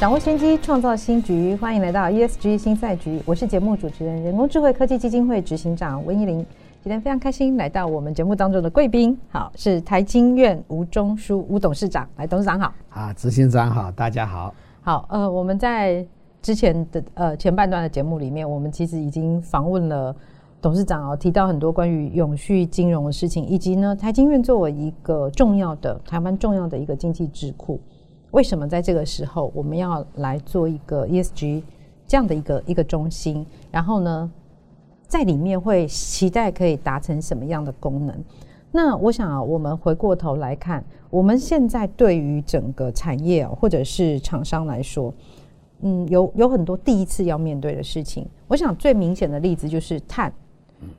[0.00, 1.56] 掌握先机，创造新局。
[1.56, 6.46] 欢迎来到 ESG 新赛局，我是节目主持人、人工智慧科技基金会执行长温怡玲。
[6.80, 12.08] 今天非常开心来到我们节目当中的贵宾，好，是台经院吴中书吴董事长。
[12.16, 12.72] 来，董事长好。
[12.90, 14.54] 啊，执行长好，大家好。
[14.82, 16.06] 好，呃，我们在
[16.40, 20.14] 之前的呃前半段的节目里面，我们其实已经访问了
[20.62, 27.80] 董事长哦，提到很多关于永续金融的事情，以及呢，台经院作为一个重要的台湾重要的一个经济智库。
[28.30, 31.62] 为什么在这个时候我们要来做一个 ESG
[32.06, 33.46] 这样的一个一个中心？
[33.70, 34.30] 然后呢，
[35.06, 38.14] 在里面会期待可以达成什么样的功能？
[38.70, 45.12] 那我想啊，我们回过头来看，我们现在对于整个产业或者是厂商来说，
[45.80, 48.28] 嗯，有有很多第一次要面对的事情。
[48.46, 50.30] 我想最明显的例子就是碳，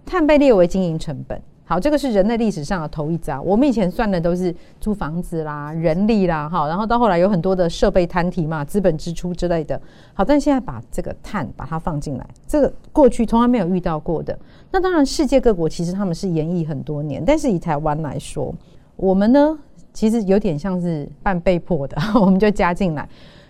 [0.05, 1.39] 碳被列为经营成本。
[1.69, 3.39] 好，这个是人类历史上的头一遭。
[3.43, 9.79] 我们以前算的都是租房子啦、人力啦，哈，然后到后来有很多的设备摊提嘛、资本支出之类的。
[10.15, 14.35] 好，但现在把这个碳把它放进来，这个过去从来没有遇到过的。
[14.71, 18.51] 那当然，世界各国其实他们是研议很多年，但是以台湾来说，
[18.95, 19.55] 我们呢
[19.93, 23.07] 其实有点像是半被迫的， 我们就加进来。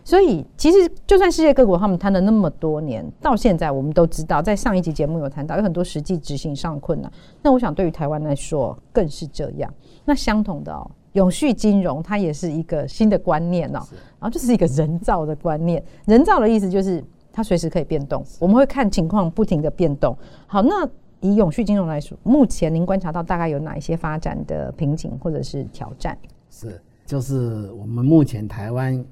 [0.09, 7.11] 所以，其实就算世界各国他们谈了那么多年，到现在我们都知道，在上一集节目有谈到，有很多实际执行上困难。
[7.43, 9.71] 那我想，对于台湾来说，更是这样。
[10.05, 13.85] 那相同的哦，永续金融它也是一个新的观念哦，
[14.19, 15.83] 然后这是一个人造的观念。
[16.07, 20.17] 人造的意思就是它随时可以变动，我们会看情况不停的变动。
[20.47, 26.17] 好，那以永续金融来说，目前您观察到大概有哪一些发展的瓶颈或者是挑战？
[26.49, 29.05] 是，就是我们目前台湾。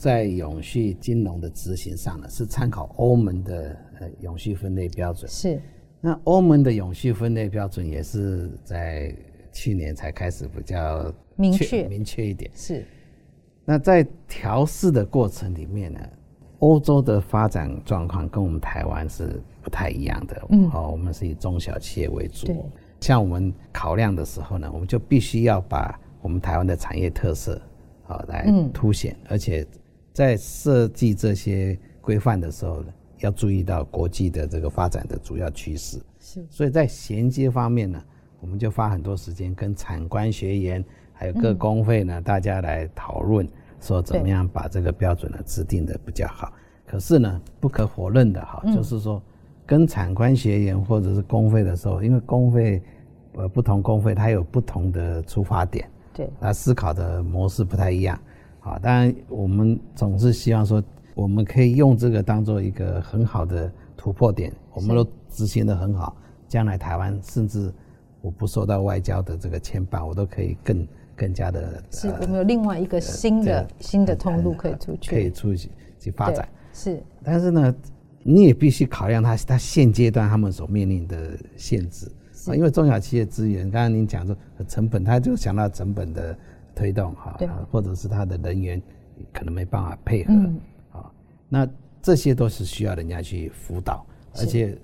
[0.00, 5.28] 在永续金融的执行上呢，是参考欧盟的呃永续分类标准。
[5.28, 5.60] 是，
[6.00, 9.12] 那欧盟的永续分类标准也是在
[9.50, 12.48] 去年才开始比较明确明确一点。
[12.54, 12.86] 是，
[13.64, 15.98] 那在调试的过程里面呢，
[16.60, 20.46] 欧洲的发展状况跟我们台湾是不太一样的。
[20.50, 22.46] 嗯，哦，我们是以中小企业为主。
[22.46, 22.56] 对，
[23.00, 27.60] 像我们考量的时候呢，我们就必须要把我们台湾的产业特色
[28.06, 29.66] 啊来凸显，而且。
[30.18, 35.96] 在设计这些规范的时候呢，要注意到国际的这个发展的主要趋势。
[36.18, 38.02] 是，所以在衔接方面呢，
[38.40, 43.48] 我们就花很多时间跟产官学研还有各工会呢，大家来讨论，
[43.80, 46.52] 说怎么样把这个标准呢制定的比较好。
[46.84, 49.22] 可是呢，不可否认的哈，就是说
[49.64, 52.82] 跟产官学研或者是工会的时候，因为工会
[53.34, 58.20] 呃不同工会它有不同的出发点，对，它思考的模式不太一样。
[58.60, 60.82] 啊，当然，我们总是希望说，
[61.14, 66.14] 我们可以用这个当做一个很好的突破点，我们都执行的很好，
[66.46, 67.72] 将来台湾甚至
[68.20, 70.86] 我不受到外交的这个牵绊，我都可以更
[71.16, 71.82] 更加的。
[71.90, 76.46] 是我们有另外一个新的、呃、新的通路可以出去，可以出去去发展。
[76.74, 77.74] 是，但是呢，
[78.22, 82.10] 你也必须考量它它现阶段他们所面临的限制
[82.48, 84.36] 啊，因为中小企业资源，刚刚您讲说
[84.66, 86.36] 成本，他就想到成本的。
[86.78, 87.36] 推动哈，
[87.72, 88.80] 或者是他的人员
[89.32, 90.32] 可能没办法配合
[90.92, 91.10] 啊，
[91.48, 91.68] 那
[92.00, 94.06] 这些都是需要人家去辅导，
[94.36, 94.78] 而且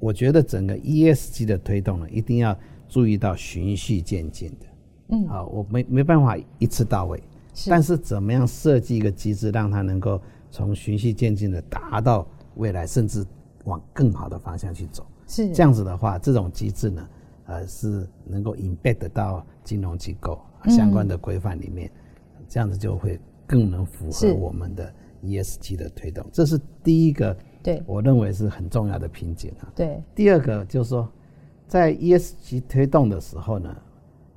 [0.00, 2.58] 我觉得整个 ESG 的推动呢，一定要
[2.88, 4.66] 注意到循序渐进的，
[5.08, 7.22] 嗯，啊，我没没办法一次到位，
[7.68, 10.18] 但是怎么样设计一个机制，让它能够
[10.50, 13.22] 从循序渐进的达到未来，甚至
[13.64, 15.52] 往更好的方向去走，是。
[15.52, 17.08] 这样子的话，这种机制呢，
[17.44, 20.40] 呃，是能够 embed 到金融机构。
[20.68, 21.90] 相关的规范里面，
[22.48, 24.92] 这样子就会更能符合我们的
[25.22, 26.24] ESG 的推动。
[26.32, 29.72] 这是第一个，对，我认为是很重要的瓶颈啊。
[29.74, 31.08] 对，第二个就是说，
[31.66, 33.74] 在 ESG 推动的时候呢，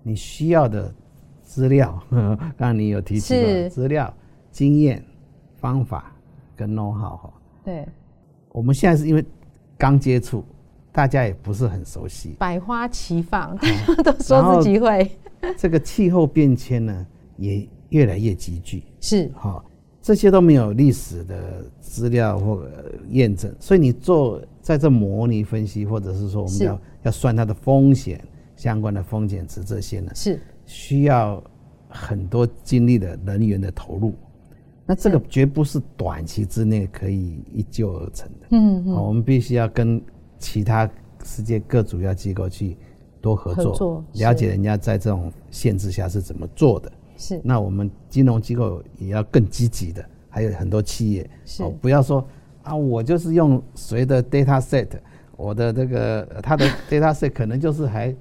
[0.04, 0.94] 你需要的
[1.42, 4.14] 资料，刚刚你有提及的资料、
[4.52, 5.04] 经验、
[5.58, 6.16] 方法
[6.56, 7.34] 跟 know how 哈。
[7.64, 7.88] 对，
[8.52, 9.24] 我们现在是因为
[9.78, 10.44] 刚接触，
[10.92, 15.10] 大家也不是很熟悉，百花齐放，大 家都说自己会。
[15.58, 17.08] 这个气候变迁呢，
[17.38, 19.30] 也越来越急剧，是。
[19.36, 19.64] 哈，
[20.02, 22.66] 这些都没有历史的资料或
[23.10, 28.24] 验证，所以你做在这模拟分析，或者是说我们要要算它的风险
[28.56, 30.40] 相关的风险值这些呢，是。
[30.66, 31.44] 需要
[31.88, 34.14] 很多精力的人员的投入。
[34.86, 38.48] 那这个绝不是短期之内可以一蹴而成的。
[38.52, 40.02] 嗯嗯，我们必须要跟
[40.38, 40.90] 其他
[41.24, 42.76] 世界各主要机构去
[43.22, 46.92] 多合作，合作了解人家在这种限制下是怎么做的。
[47.18, 52.26] 是，那我们金融机构也要更积极的，还有很多企业，是，不要说
[52.64, 54.88] 啊，我就是用谁的 data set，
[55.36, 58.16] 我的这个他的 data set 可能就是还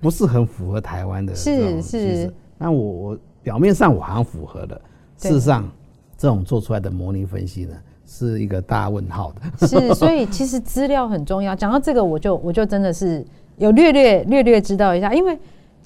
[0.00, 2.32] 不是很符合台湾的，是是。
[2.56, 4.80] 那我我表面上我好像符合的，
[5.16, 5.68] 事实上
[6.16, 7.74] 这种做出来的模拟分析呢，
[8.06, 9.66] 是一个大问号的。
[9.66, 11.56] 是，所以其实资料很重要。
[11.56, 13.24] 讲到这个，我就我就真的是
[13.58, 15.38] 有略略略略知道一下，因为。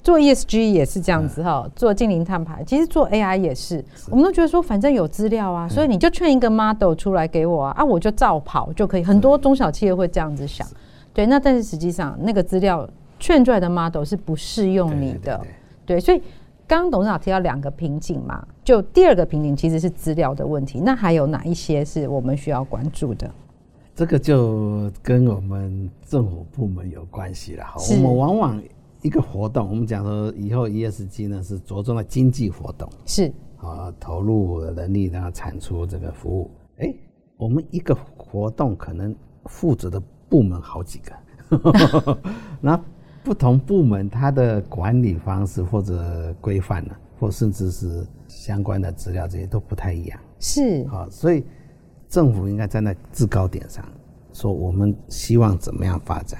[0.03, 9.03] 做 ESG 也是这样子哈，做净零碳排，其实做 AI 也是，是我们都觉得说反正有资料啊，所以你就劝一个 model 出来给我啊，啊我就照跑就可以。
[9.05, 10.67] 很多中小企业会这样子想，
[11.13, 12.85] 对，那但是实际上那个资料
[13.17, 15.39] 劝出来的 model 是不适用你的，
[15.85, 16.21] 对，所以
[16.67, 23.31] 刚刚董事长提到两个瓶颈嘛，就第二个瓶颈其实是资料的问题，那还有哪一些是我们需要关注的？
[23.95, 28.63] 这个就跟我们政府部门有关系了，好，我们往往。
[29.01, 36.49] 一个活动，我们讲说以后 ESG 呢是着重的经济活动，是啊，投入人力然后产出这个服务。
[36.77, 36.95] 哎，
[37.35, 39.13] 我们一个活动可能
[39.47, 41.01] 负责的部门好几
[41.51, 42.17] 个，
[42.61, 42.81] 那
[43.25, 50.17] 不同部门它的管理方式或者规范呢，或甚至是相关的资料这些都不太一样。
[50.39, 51.43] 是啊，所以
[52.13, 53.83] 政府应该站在制高点上，
[54.33, 56.39] 说我们希望怎么样发展。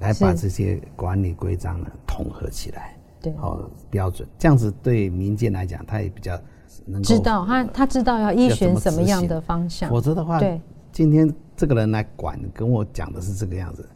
[0.00, 6.38] 来把这些管理规章呢统合起来，对，哦，标准，这样子对民间来讲，他也比较
[6.84, 10.60] 能够知道他他知道要依循什么样的方向，否则的话，对，
[10.92, 13.88] 今天这个人来管，跟我讲的是这个样子，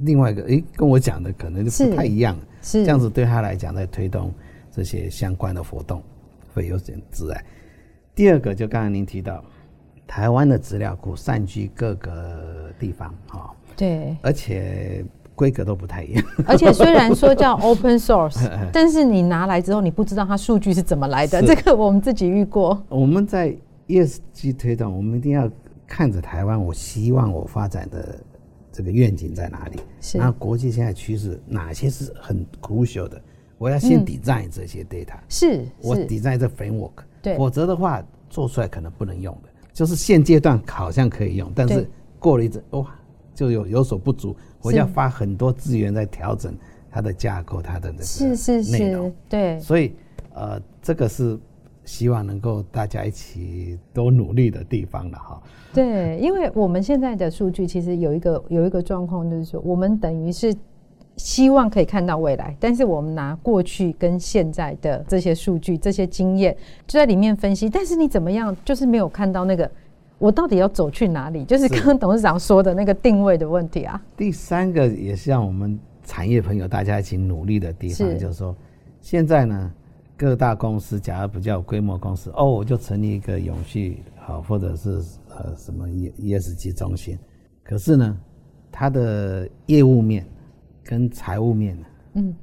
[0.00, 2.82] 另外一个诶跟我讲的可能就不太一样，是。
[2.84, 4.34] 这样子对他来讲，在推动
[4.70, 6.02] 这些相关的活动
[6.52, 7.42] 会有点阻碍。
[8.14, 9.42] 第二个就刚才您提到，
[10.08, 15.04] 台湾的资料库散居各个地方，哈，对，而且。
[15.38, 21.40] 规格都不太一样， 而且虽然说叫 open source， 但是你拿来之后，你不知道它数据是怎么来的。
[21.40, 22.82] 这个我们自己遇过。
[22.88, 23.56] 我们在
[23.86, 25.48] ESG 推动，我们一定要
[25.86, 28.18] 看着台湾，我希望我发展的
[28.72, 29.78] 这个愿景在哪里？
[30.00, 30.18] 是。
[30.18, 33.22] 那国际现在趋势哪些是很 crucial 的？
[33.58, 35.64] 我要先 design 这些 data，是。
[35.80, 37.36] 我 design 这 framework，对。
[37.36, 39.48] 否则的话，做出来可能不能用的。
[39.78, 41.88] 就是现阶段好像可以用，但是
[42.18, 42.84] 过了一阵，哇，
[43.32, 44.34] 就有有所不足。
[44.60, 46.52] 我要花很多资源在调整
[46.90, 49.92] 它的架构，它的这个是是是，对，所以
[50.34, 51.38] 呃，这个是
[51.84, 55.40] 希望能够大家一起多努力的地方了哈。
[55.72, 60.52] 对，因为我们现在的数据其实有一个有一个状况，就是说我们等于是
[61.18, 66.56] 希望可以看到未来，但是我们拿过去跟现在的这些数据、这些经验
[66.86, 69.70] 就在里面分析，但是你怎么样，就是没有看到那个。
[70.20, 71.44] 我到底要走去哪里？
[71.44, 74.02] 就是刚刚董事长说的那个定位的问题啊。
[74.16, 78.52] 第三个也是让我们产业朋友大家一起努力的地方，就是说，
[79.00, 79.72] 现在呢，
[80.16, 87.16] 各大公司假如比较有规模公司，哦，我就成立一个永续好，或者是呃什么 E ESG 中心，
[87.62, 88.18] 可是呢，
[88.72, 90.26] 它的业务面
[90.88, 92.34] 跟财务面呢，嗯，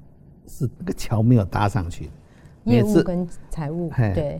[0.48, 2.12] 是那个桥没有搭上去的。
[2.66, 4.40] 业务跟财务，对。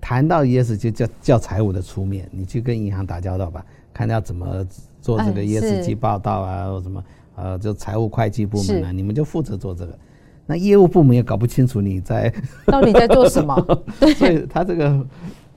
[0.00, 3.62] 谈到 ESG 就叫叫财务的出面，你去跟银行打交道吧，
[3.92, 4.66] 看要怎么
[5.02, 7.04] 做这个 ESG 报道啊，或什么
[7.36, 9.98] 呃，就财务会计部门啊，你们就负责做这个。
[10.46, 12.32] 那业务部门也搞不清楚你在
[12.66, 13.54] 到底在做什么，
[14.16, 15.06] 所以他这个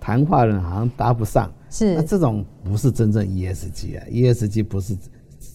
[0.01, 1.49] 谈话呢好像搭不上。
[1.69, 4.95] 是，那这种不是真正 ESG 啊，ESG 不是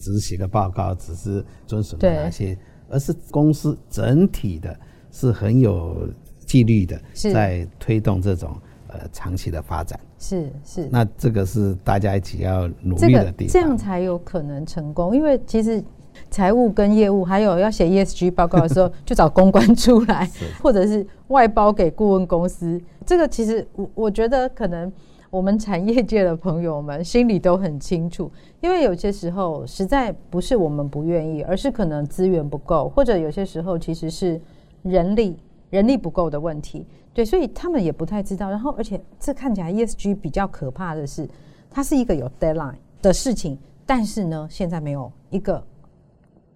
[0.01, 2.57] 只写个报告，只是遵守哪些，
[2.89, 4.75] 而是公司整体的
[5.11, 6.09] 是很有
[6.45, 6.99] 纪律的，
[7.31, 8.57] 在推动这种。
[8.93, 15.15] 呃，长期的发展是是，那这个是大家一起要努力的地方，这个，这样才有可能成功。
[15.15, 15.81] 因为其实
[16.29, 20.29] 财务跟业务，还有要写 ESG 报告的时候， 就找公关出来，
[20.61, 22.81] 或者是外包给顾问公司。
[23.05, 24.91] 这个其实我我觉得，可能
[25.31, 34.39] 我们产业界的朋友们心里都很清楚，因为有些时候实在不是我们不愿意，而是可能资源不够，或者有些时候其实是
[34.83, 35.37] 人力
[35.69, 36.85] 人力不够的问题。
[37.13, 38.49] 对，所以他们也不太知道。
[38.49, 41.25] 然后，而且这看起来 ESG 比较可怕的是，
[41.69, 45.63] 它是一个有 deadline 的事情，但是呢，现在没有一个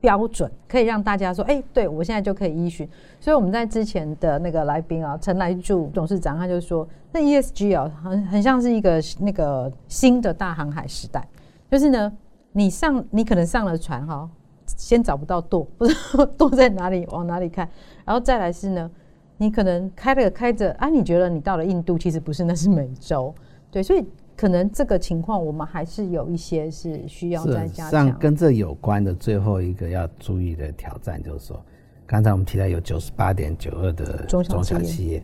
[0.05, 2.88] 标准可以让大家说，哎，对我现在就可以依循。
[3.19, 11.27] 所以我们在之前的那个来宾啊，陈来柱董事长他就说，那 ESG 啊，很很像是一个那个新的大航海时代，
[11.71, 12.13] 就是呢，
[12.51, 14.29] 你上你可能上了船哈，
[14.67, 17.67] 先找不到舵，不知道 舵在哪里，往哪里看，
[18.05, 18.91] 然后再来是呢。
[19.38, 23.35] 你可能开了开着啊，你觉得你到了印度，其实不是，那是美洲，
[23.69, 24.01] 对，所以
[24.36, 27.92] 可能这个情况我们还是有一些是需要再加强。
[27.92, 31.65] 像跟这有关的最后一个要注意的挑战，就是说，
[32.06, 35.24] 刚才我们提到有九十八点九二的中小企业，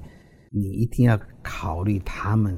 [0.50, 2.58] 你一定要考虑他们，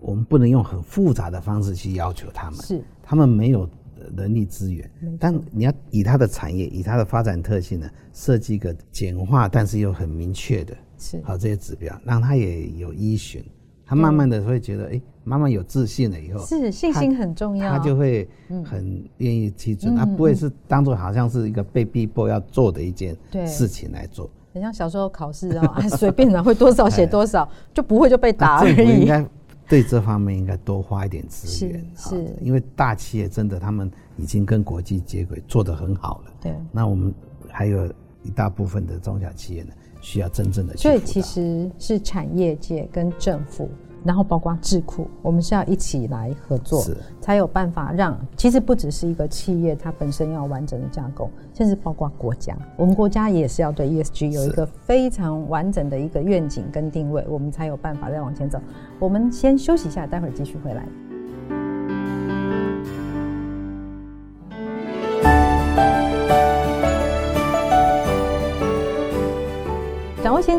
[0.00, 2.82] 我们不能用很复杂的方式去要求他们，是。
[3.02, 3.68] 他们没有
[4.16, 11.20] 人力资源，但你要以他的产业，以他的发展特性呢，设计一个简化但是又很明确的，是。
[11.22, 13.44] 好这些指标，让他也有依循。
[13.84, 18.28] 他慢慢的会觉得，哎、欸，慢慢有自信了以后，是信心很重要，他就会
[18.64, 24.28] 很愿意去做，他不会是当做好像是一个被逼迫要做的一件事情来做。
[24.52, 29.00] 很像小时候考试 啊，随便的会多少写多少， 就不会就被打而已。
[29.00, 29.24] 应该
[29.68, 36.32] 对这方面应该多花一点资源，是，是因为大企业真的他们已经跟国际接轨，做得很好了。
[36.40, 37.14] 对，那我们
[37.48, 37.86] 还有
[38.22, 39.70] 一大部分的中小企业呢。
[40.02, 43.68] 需要真正的，所以其实是产业界跟政府，
[44.04, 46.82] 然后包括智库，我们是要一起来合作，
[47.20, 48.18] 才有办法让。
[48.36, 58.58] 其实不只是一个企业，它本身要完整的架构，甚至包括国家，我们国家也是要对 ESG 有一个非常完整的一个愿景跟定位，我们才有办法再往前走。
[58.98, 60.86] 我们先休息一下，待会儿继续回来。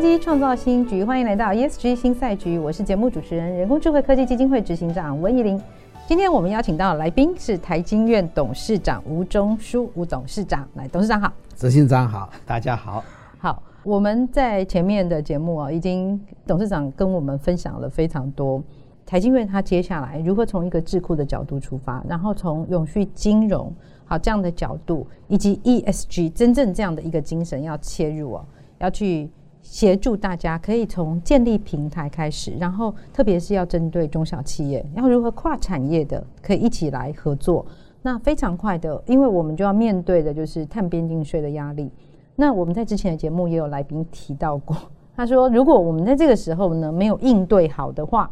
[0.02, 1.04] 机，创造新局。
[1.04, 5.62] 欢迎来到 ESG 新赛局，我是节目主持人、人工智慧科技基金会执行长温怡玲。
[6.08, 13.04] 今天我们邀请到的来宾是台经院董事长吴中书吴董事长，来，董事长好，执行长好，大家好。
[13.38, 18.60] 好，我们在前面的节目啊，已经董事长跟我们分享了非常多
[19.06, 23.72] 台经院他接下来如何从一个智库的角度出发，然后从永续金融
[24.04, 28.44] 好这样的角度，以及 ESG 真正这样的一个精神要切入哦，
[28.80, 29.30] 要去。
[29.62, 37.64] 协助大家可以从建立平台开始，然后特别是要针对中小企业，要如何跨产业的可以一起来合作。
[38.02, 41.90] 那非常快的，因为我们就要面对的就是碳边境税的压力。
[42.34, 44.76] 那我们在之前的节目也有来宾提到过，
[45.14, 48.28] 他说如果我们在这个时候呢没有应对好的话，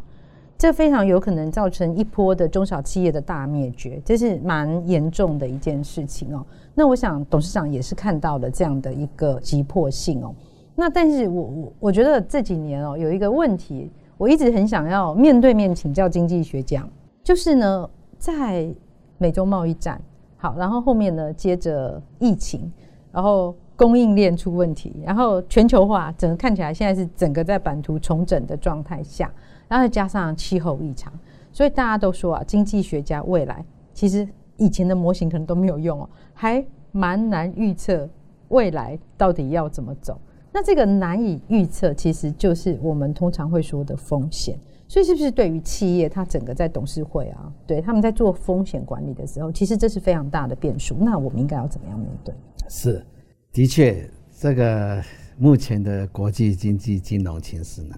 [0.58, 6.44] 这非常有可能造成一波的中小企业的大灭绝，这是蛮严重的一件事情哦。
[6.74, 10.34] 那我想董事长也是看到了这样的一个急迫性哦。
[10.74, 16.88] 那但是我我我觉得这几年哦，有一个问题，我一直很想要面对面请教经济学家，
[17.22, 18.72] 就是呢，在
[19.18, 20.00] 美洲贸易战
[20.38, 22.72] 好，然后后面呢接着疫情，
[23.12, 29.30] 然后供应链出问题，然后全球化整个看起来现在是整个在版图重整的状态下，
[29.68, 31.12] 然后再加上气候异常，
[31.52, 33.62] 所以大家都说啊，经济学家未来
[33.92, 38.08] 其实以前的模型可能都没有用哦，还蛮难预测
[38.48, 40.18] 未来到底要怎么走。
[40.52, 44.58] 那这个难以预测，其实就是我们通常会说的风险。
[44.88, 50.96] 所以，是不是对于企业，它整个在董事会啊，对他们在做风险管理的时候，其实这是非常大的变数。
[50.98, 52.34] 那我们应该要怎么样面对？
[52.68, 53.06] 是，
[53.52, 55.00] 的确，这个
[55.38, 57.96] 目前的国际经济金融形势呢，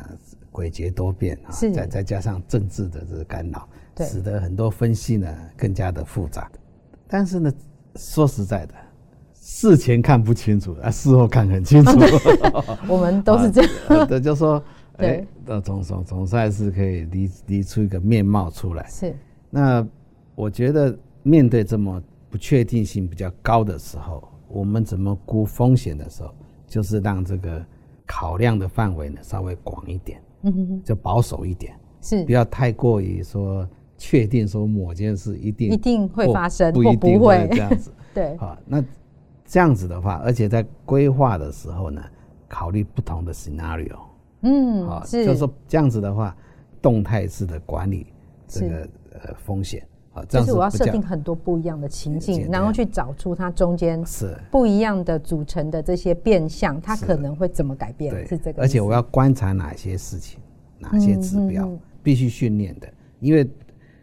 [0.52, 3.66] 诡谲多变啊，再再加上政治的这个干扰，
[4.06, 6.52] 使得很多分析呢更加的复杂。
[7.08, 7.50] 但是呢，
[7.96, 8.74] 说实在的。
[9.44, 11.98] 事前看不清楚，啊，事后看很清楚。
[12.86, 14.06] 我们都是这样。
[14.06, 14.62] 对，就说，
[14.98, 15.26] 哎，
[15.64, 18.86] 总总总算是可以理理出一个面貌出来。
[18.88, 19.12] 是。
[19.50, 19.84] 那
[20.36, 26.32] 我觉得面对这么不确定性比较高的时候，我们怎么估风险的时候，
[26.68, 27.60] 就是让这个
[28.06, 33.68] 考量的范围呢稍微广一点，嗯哼哼，就保守一点，是，不要太过于说
[33.98, 37.92] 确定说某件事一定一定会发生，不一定会这样子。
[38.14, 38.36] 对。
[38.36, 38.80] 好，那。
[39.52, 42.02] 这样子的话，而且在规划的时候呢，
[42.48, 43.98] 考虑不同的 scenario，
[44.40, 46.34] 嗯，好，就是说这样子的话，
[46.80, 48.06] 动态式的管理
[48.48, 54.34] 这个呃风险，啊，就是我要设定很多不一样的情境，然后去找出它中间是。
[54.50, 58.26] 不一样的组成的这些变相，它可能会怎么改变？
[58.26, 58.62] 是这个。
[58.62, 60.40] 而且我要观察哪些事情，
[60.78, 61.70] 哪些指标
[62.02, 62.88] 必须训练的，
[63.20, 63.46] 因为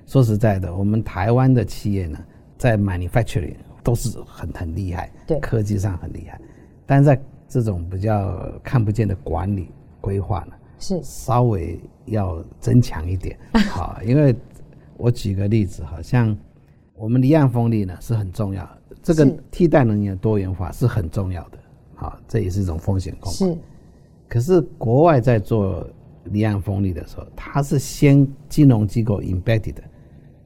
[0.06, 2.20] 说实在的，我们台湾的企业呢，
[2.56, 3.56] 在 manufacturing。
[3.84, 6.40] 都是很很厉害，对，科技上很厉害，
[6.86, 9.70] 但是在这种比较看不见的管理
[10.02, 11.02] 规划呢，是。
[11.02, 13.38] 稍微要增强一点，
[13.72, 14.36] 好，因为
[14.98, 16.36] 我举个例子，好像
[16.96, 21.58] 我们离岸风力呢是很重要的，这个替代能源多元化是很重要的，
[21.96, 23.52] 好，这也是一种风险控管。
[23.52, 23.58] 是，
[24.28, 25.88] 可是国外在做
[26.26, 29.84] 离岸风力的时候，它是先金融机构 embedded 的，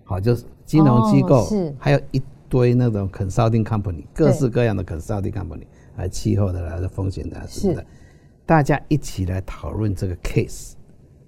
[0.03, 1.75] 好，就是金融机构是。
[1.77, 2.21] 还有一。
[2.53, 7.83] 堆那种 consulting company，各式各样的 consulting company，还有气候的啦，风险的什么的，
[8.45, 10.73] 大家一起来讨论这个 case，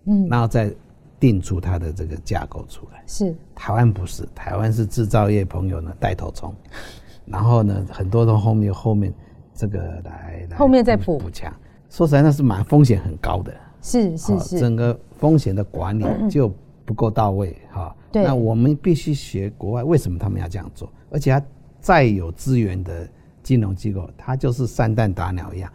[0.05, 0.71] 嗯，然后再
[1.19, 3.03] 定出它的这个架构出来。
[3.07, 3.35] 是。
[3.55, 6.53] 台湾不是，台湾是制造业朋友呢带头冲，
[7.25, 9.11] 然后呢很多都后面后面
[9.51, 11.17] 这个来来后面再补。
[11.17, 11.51] 补强。
[11.89, 13.51] 说实在，那是蛮风险很高的。
[13.81, 16.53] 是是是，整个风险的管理就
[16.85, 17.95] 不够到位哈。
[18.11, 20.89] 对，那我们必须学国外，为什么他们要这样做？
[21.09, 21.45] 而且他
[21.79, 23.07] 再有资源的
[23.43, 25.71] 金融机构，他就是散弹打鸟一样。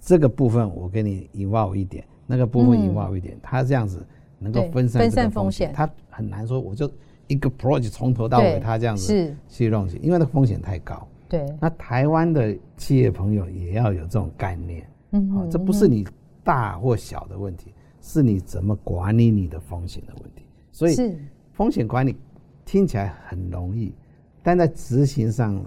[0.00, 4.04] 这个部分我给你 involve 一点，那个部分 involve 一点，它这样子
[4.38, 5.72] 能够分散分散风险。
[5.74, 6.90] 他很难说，我就
[7.26, 11.06] 一个 project 从头到尾，他这样子去弄去，因为那个风险太高。
[11.28, 14.84] 对，那台湾的企业朋友也要有这种概念。
[15.12, 16.06] 嗯，好，这不是你
[16.42, 20.44] 大或小的问题，是你怎么管理你的风险的问题。
[20.72, 21.18] 所以，
[21.52, 22.16] 风险管理
[22.64, 23.94] 听起来很容易，
[24.42, 25.62] 但在执行上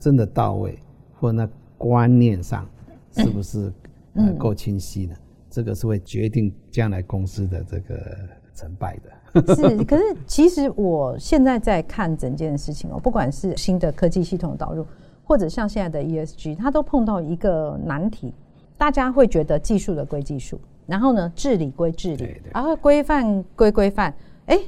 [0.00, 0.78] 真的到位，
[1.20, 2.66] 或那观念上
[3.12, 3.72] 是不是
[4.14, 5.14] 呃够清晰呢？
[5.50, 8.16] 这个是会决定将来公司的这个
[8.54, 9.54] 成败的。
[9.54, 14.84] 是，可是其实我现在在看整件事情哦，不管是新的科技系统导入，
[15.22, 18.34] 或者像现在的 ESG，它都碰到一个难题。
[18.76, 24.14] 大家会觉得技术的归技术，然后呢，治理归治理，然后规范归规范。
[24.46, 24.58] 哎，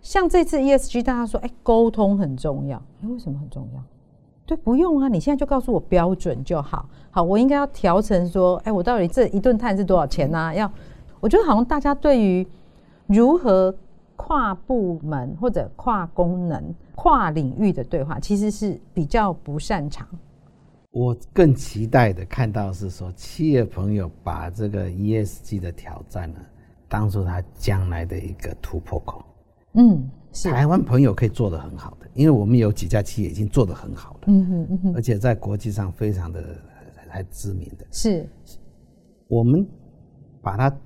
[0.00, 2.76] 像这次 ESG，大家说，哎，沟通很重要。
[3.02, 3.82] 哎，为什么很重要？
[4.46, 6.88] 对，不用啊，你现在就告诉我标准就好。
[7.10, 10.38] 好，我应该要调成说，哎，我到底这一顿碳是多少钱呢？
[10.38, 10.54] 啊？
[10.54, 10.70] 要，
[11.20, 12.46] 我觉得好像大家对于
[13.06, 13.74] 如何
[14.16, 20.08] 跨部门或者跨功能、跨领域的对话，其实是比较不擅长。
[20.92, 26.38] 我更期待的看到是说，企业朋友把这个 ESG 的挑战呢，
[26.86, 29.24] 当做他将来的一个突破口。
[29.72, 34.20] 嗯，是台湾朋友可以做得很好的，因为我们有几家企业已经做得很好了。
[34.26, 36.44] 嗯哼嗯哼，而且在国际上非常的
[37.08, 37.86] 还知名的。
[37.90, 38.28] 是，
[39.28, 39.66] 我们
[40.42, 40.76] 把它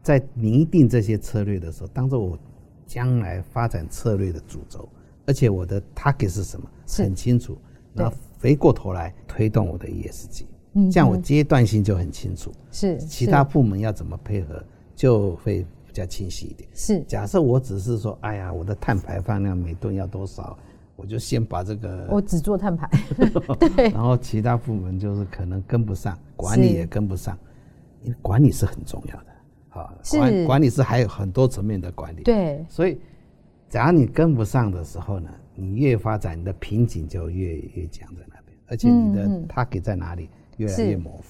[0.00, 2.38] 在拟定这些策略的时候，当做我
[2.86, 4.88] 将来发展策略的主轴，
[5.26, 7.58] 而且我的 target 是什么，很清楚。
[7.92, 8.12] 那
[8.44, 14.62] 回过头来推动我的 ESG，嗯，这样我阶段性就很清楚，是其他部门要怎么配合
[14.94, 16.68] 就会比较清晰一点。
[16.74, 20.58] 是，假设我只是说，哎呀，我的碳排放量每吨要多少，
[20.94, 22.86] 我就先把这个，我只做碳排，
[23.74, 27.38] 对，然后其他部门就是可能跟不上，管理也跟不上，
[28.02, 29.26] 因为管理是很重要的，
[29.70, 33.00] 好，管管理是还有很多层面的管理，对，所以
[33.70, 35.30] 假如你跟不上的时候呢？
[35.56, 38.33] 你越发展，你的瓶颈就越越强在那边，
[38.66, 41.22] 而且你的 target 在哪里越来越模糊。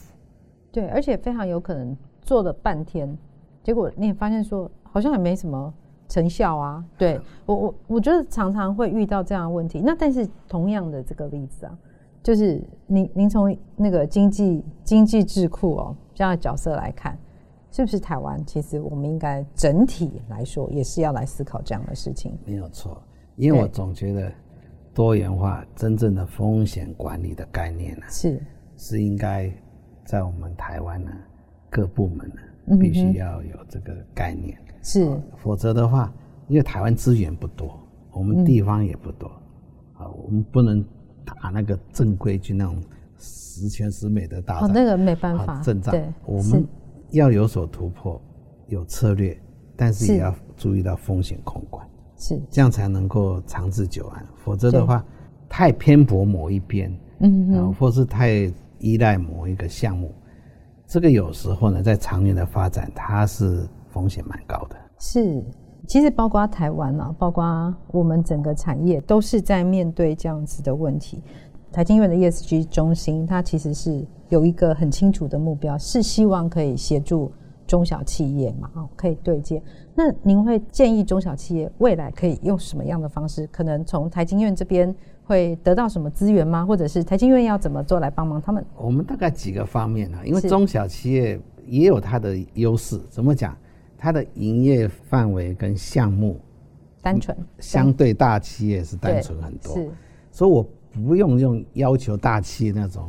[0.71, 3.17] 对，而且非常有可能做了半天，
[3.63, 5.73] 结果你也发现说好像也没什么
[6.09, 6.85] 成效啊。
[6.99, 9.81] 对 我我我觉得常常会遇到这样的问题。
[9.81, 11.79] 那但是同样的这个例子啊，
[12.23, 17.17] 就是您您从那个经济经济智库哦这样的角色来看，
[17.71, 22.37] 是不是台湾其实我们应该整体来说也是要来思考这样的事情？
[22.45, 23.01] 没有错。
[23.37, 24.33] 因为我总觉得
[24.95, 28.41] 多元化真正的风险管理的概念呢，是。
[28.77, 29.53] 是应该
[30.05, 31.11] 在我们台湾呢
[31.71, 36.13] 各部门呢必须要有这个概念，是，否则的话，
[36.49, 37.79] 因为台湾资源不多，
[38.13, 39.29] 我们地方也不多，
[39.95, 40.85] 啊，我们不能
[41.25, 42.81] 打那个正规军那种
[43.19, 46.67] 十全十美的大仗，那个没办法，阵仗，我们
[47.11, 48.21] 要有所突破，
[48.69, 49.41] 有策略，
[49.77, 50.15] 但是。
[50.15, 51.87] 也要注意到风险控管。
[52.27, 55.05] 是这样才能够长治久安，否则的话，
[55.47, 60.11] 太偏颇某一边，嗯嗯，或是太依赖某一个项目，
[60.87, 64.77] 这个有时候呢，在长远的发展，它是风险蛮高的。
[64.99, 65.45] 是，
[65.87, 71.23] 其实包括台湾啊，包括我们整个产业，都是在面对这样子的问题。
[71.71, 77.31] 台经院的 ESG 中心，它其实是有一个很清楚的目标，是希望可以协助。
[77.75, 79.61] 中小企业嘛，哦，可以对接。
[79.97, 83.49] 那您会建议中小企业未来可以用什么样的方式？
[83.49, 86.65] 可能从台经院这边会得到什么资源吗？
[86.65, 88.65] 或者是台经院要怎么做来帮忙他们？
[88.77, 92.97] 我们大概几个方面啊，因为中小企业也有它的优势。
[93.11, 93.57] 怎么讲？
[93.99, 96.39] 它的营业范围跟项目
[97.03, 99.75] 单纯，相对大企业是单纯很多。
[99.75, 99.91] 是，
[100.31, 103.05] 所以我不用用要求大企业那种。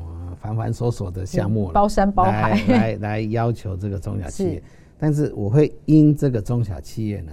[0.46, 2.52] 繁繁琐琐的项目，包山包海。
[2.52, 4.64] 来来来要求这个中小企业，
[4.98, 7.32] 但是我会因这个中小企业呢，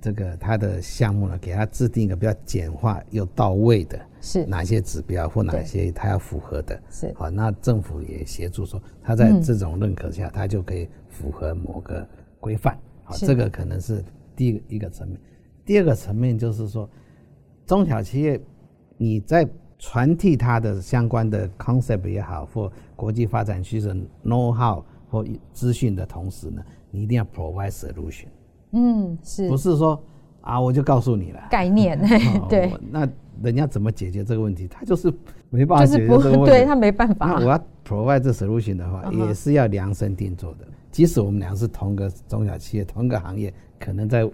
[0.00, 4.44] 这个它的项目呢，给它制定一个比较简化又到位的，是。
[4.46, 7.12] 哪些指标或哪些它要符合的，是。
[7.14, 12.06] 好，那政府也协助说，它在这种认可下，它就可以符合某个
[12.40, 15.20] 规范，好，这个可能是第一个一个层面，
[15.64, 16.88] 第二个层面就是说，
[17.66, 18.40] 中小企业
[18.96, 19.48] 你在。
[19.78, 28.26] 传递它的相关的 concept 也好，或国际发展趋势 know how 或资讯的同时呢，你一定要 provide solution。
[28.72, 30.02] 嗯，是，不是说
[30.40, 31.98] 啊我就告诉你了概念，
[32.50, 33.08] 对，那
[33.42, 34.66] 人家怎么解决这个问题？
[34.66, 35.12] 他就是
[35.48, 37.26] 没办法解决这个问题，对他没办法。
[37.26, 40.66] 那我要 provide 这 solution 的话，也是要量身定做的。
[40.90, 44.28] 即使我们俩是同个中小企业，同个行业，可能在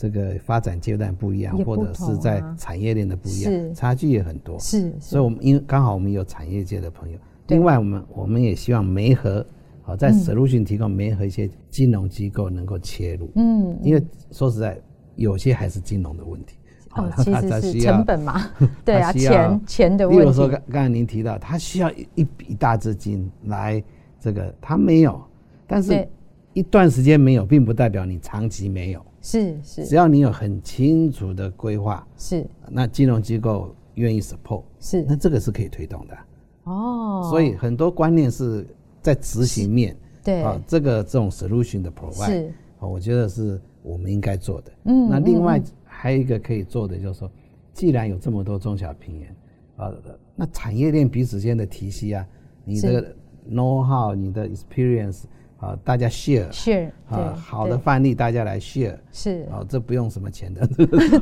[0.00, 4.58] 这个发展阶段不一样，或者是在产业链的不一样，差距也很多。
[4.58, 9.44] 是，所以我们因为刚好我们有产业界的朋友，另外我们我们也希望媒合。
[9.82, 14.80] 好，在 solution 提供媒合一些金融机构能够切入，嗯，因为说实在，
[15.16, 16.56] 有些还是金融的问题，
[16.94, 18.50] 哦，其实是成本嘛，
[18.82, 20.22] 对啊，钱钱的问题。
[20.22, 23.82] 例如说，刚刚才您提到，他需要一一笔大资金来
[24.18, 25.20] 这个，他没有，
[25.66, 26.08] 但是
[26.54, 36.18] 一段时间没有，并不代表你长期没有，是是，只要你有很清楚的规划，是，那金融机构愿意 support，是，那这个是可以推动的，
[36.64, 38.66] 哦，所以很多观念是。
[39.02, 40.42] 在执行面，对。
[40.42, 44.70] 啊，这个这种 solution 的 provide，是，我觉得是我们应该做的。
[44.84, 47.32] 嗯，那另外还有一个可以做的，就是说，
[47.72, 49.34] 既然有这么多中小平原，
[49.76, 49.90] 啊，
[50.36, 52.26] 那产业链彼此间的体系啊，
[52.62, 53.16] 你的
[53.50, 55.22] know how，你的 experience，
[55.60, 60.66] 啊，大家 share，share，啊，好的范例大家来 share，是，啊，这不用什么钱的，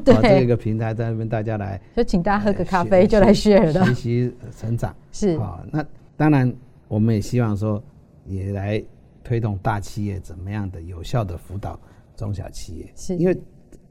[0.05, 5.85] 对，这个平台在那边大家来，就请大家喝个咖啡就来 share 的，学习成长，是，啊，那
[6.17, 6.51] 当然。
[6.91, 7.85] 我们也希望说，
[8.25, 8.83] 也来
[9.23, 11.79] 推动大企业怎么样的有效的辅导
[12.17, 13.15] 中小企业，是。
[13.15, 13.39] 因为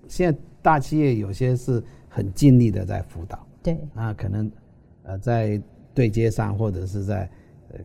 [0.08, 1.80] 现在大企业有些是
[2.10, 4.52] 很尽力的在辅导，对，啊，可能
[5.04, 5.62] 呃在
[5.94, 7.30] 对接上或者是在呃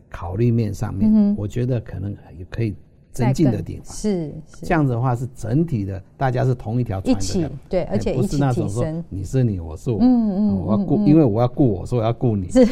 [0.09, 2.75] 考虑面上面，我觉得可能也可以
[3.11, 12.65] 增进的地方，是这样子的话是整体的，大家是同一条船的，对，而且不是那种说你是你，我是我，嗯嗯，我要顾，因为我要顾我，所以我要顾你，是。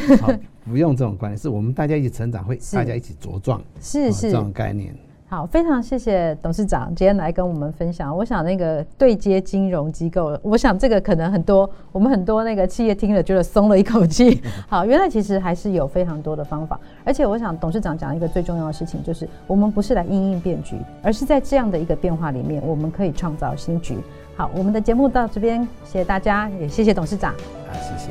[0.64, 4.94] 不用这种观念，是我们大家一起成长，会大家一起茁壮，是是、哦、这种概念。
[5.32, 8.14] 好，非常谢谢董事长今天来跟我们分享。
[8.14, 14.42] 我想那个对接金融机构，我想这个可能很多我们很多那个企业听了觉得松了一口气。
[14.68, 23.96] 好，原来其实还是有非常多的方法，而且我想董事长讲一个最重要的事情，就是我们不是来因应变局，而是在这样的一个变化里面，我们可以创造新局。
[24.36, 27.32] 好，我们的节目到这边，谢谢大家，也谢谢董事长。
[27.32, 28.10] 好，谢谢。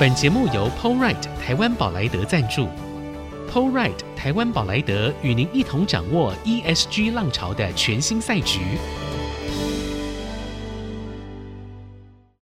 [0.00, 2.66] 本节目由 PowerRight 台湾宝莱德赞助
[3.56, 9.05] coright 台湾宝莱德与您一同掌握 ESG 浪潮的全新赛局。